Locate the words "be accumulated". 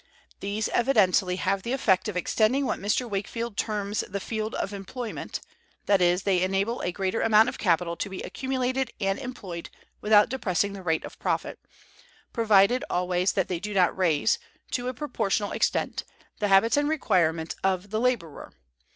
8.09-8.89